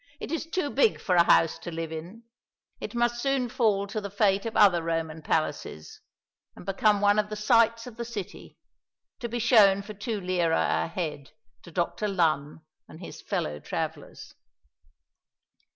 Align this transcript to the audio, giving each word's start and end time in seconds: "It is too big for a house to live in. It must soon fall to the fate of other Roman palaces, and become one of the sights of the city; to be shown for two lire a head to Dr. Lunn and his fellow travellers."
"It 0.19 0.31
is 0.31 0.47
too 0.47 0.71
big 0.71 0.99
for 0.99 1.13
a 1.15 1.25
house 1.31 1.59
to 1.59 1.69
live 1.69 1.91
in. 1.91 2.23
It 2.79 2.95
must 2.95 3.21
soon 3.21 3.49
fall 3.49 3.85
to 3.85 4.01
the 4.01 4.09
fate 4.09 4.47
of 4.47 4.57
other 4.57 4.81
Roman 4.81 5.21
palaces, 5.21 6.01
and 6.55 6.65
become 6.65 7.01
one 7.01 7.19
of 7.19 7.29
the 7.29 7.35
sights 7.35 7.85
of 7.85 7.97
the 7.97 8.03
city; 8.03 8.57
to 9.19 9.29
be 9.29 9.37
shown 9.37 9.83
for 9.83 9.93
two 9.93 10.19
lire 10.19 10.53
a 10.53 10.87
head 10.87 11.33
to 11.61 11.69
Dr. 11.71 12.07
Lunn 12.07 12.61
and 12.89 12.99
his 12.99 13.21
fellow 13.21 13.59
travellers." 13.59 14.33